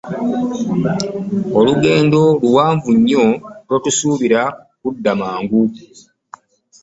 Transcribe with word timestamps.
Olugendo 1.59 2.21
luwanvu 2.41 2.89
nnyo 2.97 3.25
totusuubira 3.67 4.41
kudda 4.81 5.11
mangu. 5.19 5.61